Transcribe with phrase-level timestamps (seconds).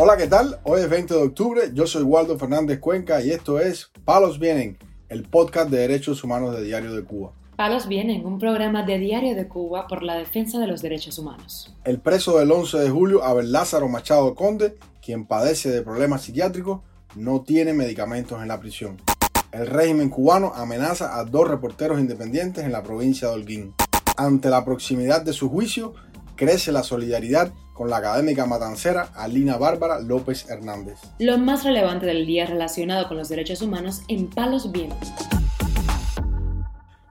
[0.00, 0.60] Hola, ¿qué tal?
[0.62, 4.78] Hoy es 20 de octubre, yo soy Waldo Fernández Cuenca y esto es Palos Vienen,
[5.08, 7.32] el podcast de derechos humanos de Diario de Cuba.
[7.56, 11.74] Palos Vienen, un programa de Diario de Cuba por la defensa de los derechos humanos.
[11.82, 16.82] El preso del 11 de julio, Abel Lázaro Machado Conde, quien padece de problemas psiquiátricos,
[17.16, 19.02] no tiene medicamentos en la prisión.
[19.50, 23.74] El régimen cubano amenaza a dos reporteros independientes en la provincia de Holguín.
[24.16, 25.94] Ante la proximidad de su juicio,
[26.36, 30.98] crece la solidaridad con la académica matancera Alina Bárbara López Hernández.
[31.20, 35.08] Lo más relevante del día relacionado con los derechos humanos en Palos Vientos.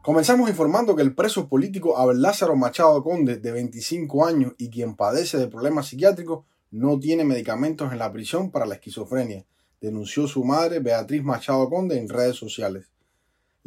[0.02, 4.98] Comenzamos informando que el preso político Abel Lázaro Machado Conde, de 25 años y quien
[4.98, 9.46] padece de problemas psiquiátricos, no tiene medicamentos en la prisión para la esquizofrenia,
[9.80, 12.88] denunció su madre Beatriz Machado Conde en redes sociales.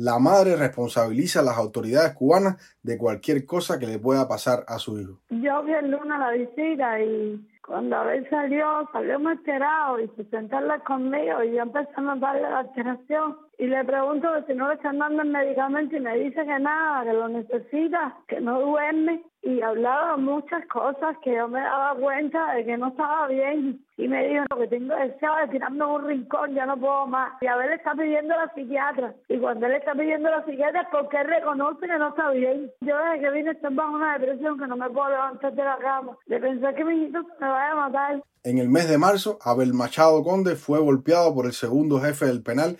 [0.02, 4.78] La madre responsabiliza a las autoridades cubanas de cualquier cosa que le pueda pasar a
[4.78, 5.18] su hijo.
[5.28, 10.56] Yo vi el lunes la visita y cuando Abel salió, salió muy y se sentó
[10.86, 14.96] conmigo y yo empecé a notarle la alteración y le pregunto si no le están
[14.96, 19.60] dando el medicamento y me dice que nada, que lo necesita, que no duerme y
[19.60, 24.26] hablaba muchas cosas que yo me daba cuenta de que no estaba bien y me
[24.28, 27.32] dijo que tengo deseo de tirarme un rincón, ya no puedo más.
[27.42, 29.14] Y a ver, le está pidiendo a la psiquiatra.
[29.28, 32.30] Y cuando él está pidiendo a la psiquiatra es porque él reconoce que no está
[32.30, 32.70] bien.
[32.80, 35.76] Yo desde que vine estoy bajo una depresión que no me puedo levantar de la
[35.76, 36.16] cama.
[36.26, 38.22] De pensar que mi hijito me vaya a matar.
[38.42, 42.42] En el mes de marzo, Abel Machado Conde fue golpeado por el segundo jefe del
[42.42, 42.78] penal,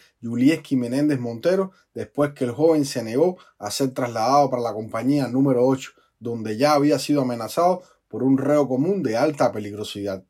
[0.77, 5.67] Menéndez Montero, después que el joven se negó a ser trasladado para la compañía número
[5.67, 10.25] 8, donde ya había sido amenazado por un reo común de alta peligrosidad.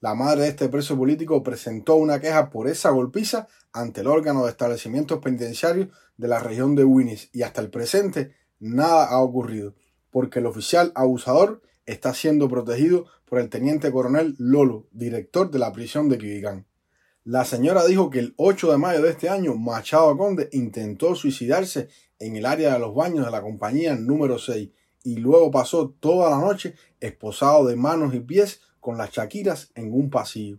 [0.00, 4.44] La madre de este preso político presentó una queja por esa golpiza ante el órgano
[4.44, 5.88] de establecimientos penitenciarios
[6.18, 9.74] de la región de Winnis y hasta el presente nada ha ocurrido,
[10.10, 15.72] porque el oficial abusador está siendo protegido por el teniente coronel Lolo, director de la
[15.72, 16.66] prisión de Quibicán.
[17.26, 21.88] La señora dijo que el 8 de mayo de este año Machado Conde intentó suicidarse
[22.18, 24.68] en el área de los baños de la compañía número 6
[25.04, 29.94] y luego pasó toda la noche esposado de manos y pies con las chaquiras en
[29.94, 30.58] un pasillo.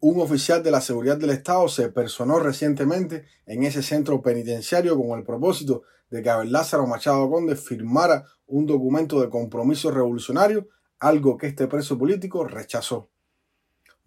[0.00, 5.18] Un oficial de la seguridad del Estado se personó recientemente en ese centro penitenciario con
[5.18, 10.68] el propósito de que Abel Lázaro Machado Conde firmara un documento de compromiso revolucionario,
[11.00, 13.10] algo que este preso político rechazó.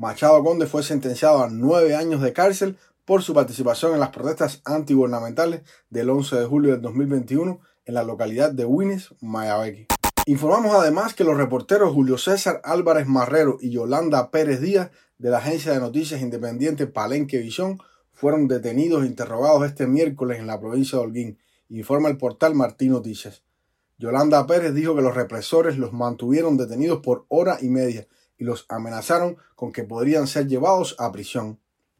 [0.01, 2.75] Machado Conde fue sentenciado a nueve años de cárcel
[3.05, 8.03] por su participación en las protestas antigubernamentales del 11 de julio del 2021 en la
[8.03, 9.85] localidad de Winnes, Mayabeque.
[10.25, 14.89] Informamos además que los reporteros Julio César Álvarez Marrero y Yolanda Pérez Díaz
[15.19, 17.77] de la agencia de noticias independiente Palenque Visión
[18.11, 21.37] fueron detenidos e interrogados este miércoles en la provincia de Holguín,
[21.69, 23.43] informa el portal Martín Noticias.
[23.99, 28.07] Yolanda Pérez dijo que los represores los mantuvieron detenidos por hora y media
[28.43, 31.59] los amenazaron con que podrían ser llevados a prisión.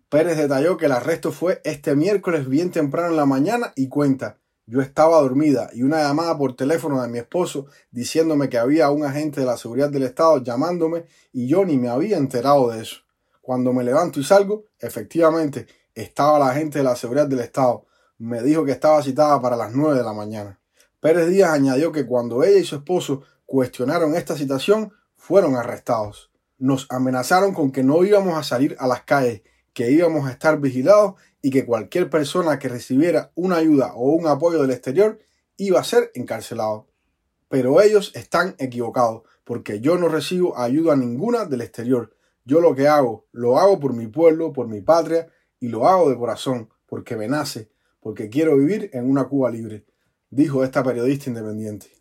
[0.10, 4.38] Pérez detalló que el arresto fue este miércoles bien temprano en la mañana y cuenta
[4.72, 9.04] yo estaba dormida y una llamada por teléfono de mi esposo diciéndome que había un
[9.04, 11.04] agente de la seguridad del Estado llamándome
[11.34, 13.02] y yo ni me había enterado de eso.
[13.42, 17.86] Cuando me levanto y salgo, efectivamente, estaba la agente de la seguridad del Estado.
[18.18, 20.58] Me dijo que estaba citada para las nueve de la mañana.
[21.02, 26.31] Pérez Díaz añadió que cuando ella y su esposo cuestionaron esta citación, fueron arrestados.
[26.62, 29.42] Nos amenazaron con que no íbamos a salir a las calles,
[29.74, 34.28] que íbamos a estar vigilados y que cualquier persona que recibiera una ayuda o un
[34.28, 35.18] apoyo del exterior
[35.58, 36.88] iba a ser encarcelado.
[37.50, 42.16] Pero ellos están equivocados, porque yo no recibo ayuda ninguna del exterior.
[42.46, 45.30] Yo lo que hago, lo hago por mi pueblo, por mi patria,
[45.60, 49.88] y lo hago de corazón, porque me nace, porque quiero vivir en una Cuba libre,
[50.30, 52.01] dijo esta periodista independiente.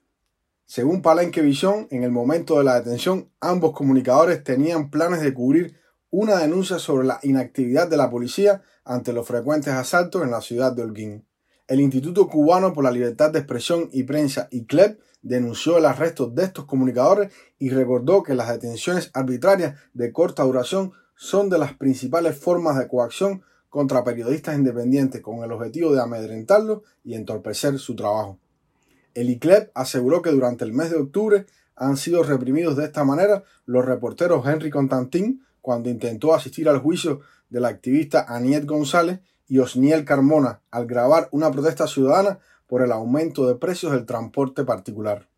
[0.70, 5.74] Según Palenque Visión, en el momento de la detención, ambos comunicadores tenían planes de cubrir
[6.10, 10.72] una denuncia sobre la inactividad de la policía ante los frecuentes asaltos en la ciudad
[10.72, 11.26] de Holguín.
[11.66, 16.44] El Instituto Cubano por la Libertad de Expresión y Prensa, ICLEP, denunció el arresto de
[16.44, 22.38] estos comunicadores y recordó que las detenciones arbitrarias de corta duración son de las principales
[22.38, 28.38] formas de coacción contra periodistas independientes con el objetivo de amedrentarlos y entorpecer su trabajo.
[29.14, 31.46] El ICLEP aseguró que durante el mes de octubre
[31.76, 37.20] han sido reprimidos de esta manera los reporteros Henry Constantin, cuando intentó asistir al juicio
[37.48, 42.92] de la activista Aniet González y Osniel Carmona al grabar una protesta ciudadana por el
[42.92, 45.28] aumento de precios del transporte particular.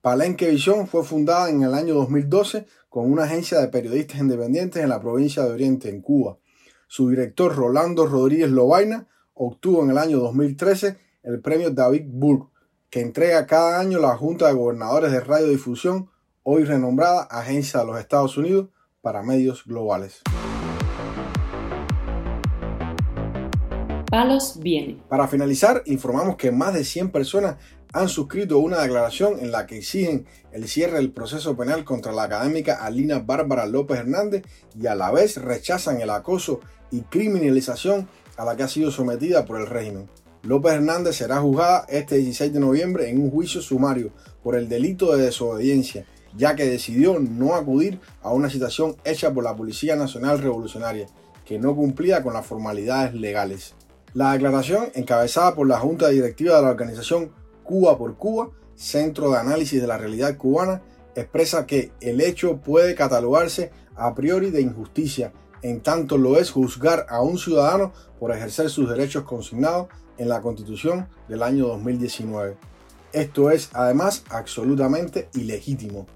[0.00, 4.88] Palenque Visión fue fundada en el año 2012 con una agencia de periodistas independientes en
[4.88, 6.38] la provincia de Oriente, en Cuba.
[6.86, 12.49] Su director Rolando Rodríguez Lobaina obtuvo en el año 2013 el premio David Burg,
[12.90, 16.10] que entrega cada año la Junta de Gobernadores de Radiodifusión,
[16.42, 18.68] hoy renombrada Agencia de los Estados Unidos
[19.00, 20.22] para medios globales.
[24.10, 25.00] Palos viene.
[25.08, 27.58] Para finalizar, informamos que más de 100 personas
[27.92, 32.24] han suscrito una declaración en la que exigen el cierre del proceso penal contra la
[32.24, 34.42] académica Alina Bárbara López Hernández
[34.76, 36.58] y a la vez rechazan el acoso
[36.90, 40.08] y criminalización a la que ha sido sometida por el régimen.
[40.42, 44.10] López Hernández será juzgada este 16 de noviembre en un juicio sumario
[44.42, 49.44] por el delito de desobediencia, ya que decidió no acudir a una citación hecha por
[49.44, 51.08] la Policía Nacional Revolucionaria,
[51.44, 53.74] que no cumplía con las formalidades legales.
[54.14, 57.32] La declaración, encabezada por la Junta Directiva de la organización
[57.62, 60.80] Cuba por Cuba, Centro de Análisis de la Realidad Cubana,
[61.14, 67.06] expresa que el hecho puede catalogarse a priori de injusticia, en tanto lo es juzgar
[67.08, 72.56] a un ciudadano por ejercer sus derechos consignados en la Constitución del año 2019.
[73.12, 76.06] Esto es, además, absolutamente ilegítimo.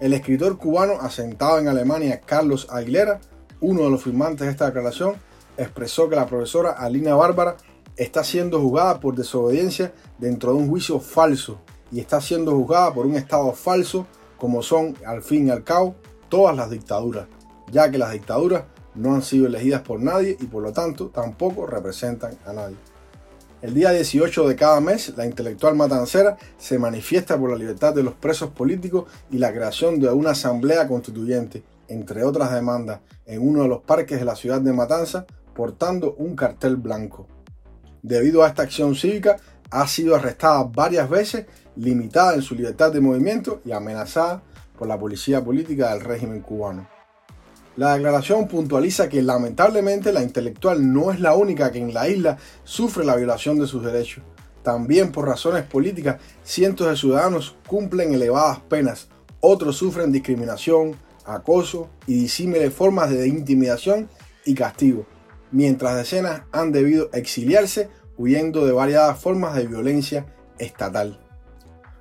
[0.00, 3.20] El escritor cubano asentado en Alemania, Carlos Aguilera,
[3.60, 5.14] uno de los firmantes de esta declaración,
[5.56, 7.56] expresó que la profesora Alina Bárbara
[7.96, 11.60] está siendo juzgada por desobediencia dentro de un juicio falso
[11.92, 14.06] y está siendo juzgada por un Estado falso
[14.36, 15.94] como son al fin y al cabo
[16.28, 17.28] todas las dictaduras,
[17.70, 18.64] ya que las dictaduras
[18.94, 22.76] no han sido elegidas por nadie y por lo tanto tampoco representan a nadie.
[23.62, 28.02] El día 18 de cada mes, la intelectual matancera se manifiesta por la libertad de
[28.02, 33.62] los presos políticos y la creación de una asamblea constituyente, entre otras demandas, en uno
[33.62, 35.24] de los parques de la ciudad de Matanza
[35.54, 37.26] portando un cartel blanco.
[38.02, 39.36] Debido a esta acción cívica,
[39.70, 44.42] ha sido arrestada varias veces, limitada en su libertad de movimiento y amenazada
[44.78, 46.93] por la policía política del régimen cubano.
[47.76, 52.38] La declaración puntualiza que lamentablemente la intelectual no es la única que en la isla
[52.62, 54.22] sufre la violación de sus derechos.
[54.62, 59.08] También por razones políticas, cientos de ciudadanos cumplen elevadas penas,
[59.40, 64.08] otros sufren discriminación, acoso y disímiles formas de intimidación
[64.44, 65.06] y castigo
[65.54, 67.88] mientras decenas han debido exiliarse
[68.18, 70.26] huyendo de variadas formas de violencia
[70.58, 71.23] estatal.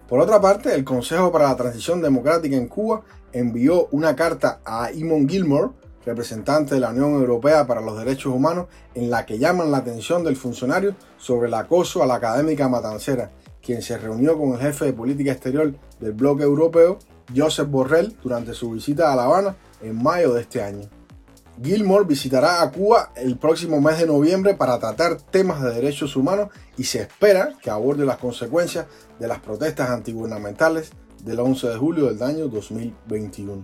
[0.08, 4.92] Por otra parte, el Consejo para la Transición Democrática en Cuba envió una carta a
[4.92, 5.70] Eamon Gilmore,
[6.06, 10.24] representante de la Unión Europea para los Derechos Humanos, en la que llaman la atención
[10.24, 14.86] del funcionario sobre el acoso a la académica matancera, quien se reunió con el jefe
[14.86, 17.00] de política exterior del bloque europeo,
[17.36, 20.90] Joseph Borrell, durante su visita a La Habana en mayo de este año.
[21.62, 26.50] Gilmore visitará a Cuba el próximo mes de noviembre para tratar temas de derechos humanos
[26.78, 28.88] y se espera que aborde las consecuencias
[29.20, 30.92] de las protestas antigubernamentales
[31.24, 33.62] del 11 de julio del año 2021.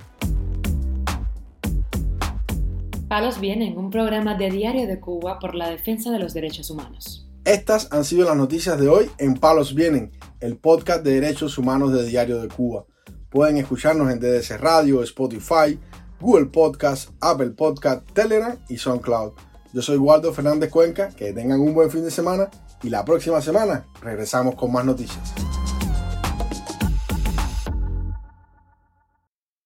[3.07, 7.27] Palos Vienen, un programa de Diario de Cuba por la defensa de los derechos humanos.
[7.43, 11.91] Estas han sido las noticias de hoy en Palos Vienen, el podcast de derechos humanos
[11.91, 12.85] de Diario de Cuba.
[13.29, 15.79] Pueden escucharnos en DDC Radio, Spotify,
[16.19, 19.33] Google Podcast, Apple Podcast, Telegram y SoundCloud.
[19.73, 22.49] Yo soy Waldo Fernández Cuenca, que tengan un buen fin de semana
[22.81, 25.48] y la próxima semana regresamos con más noticias.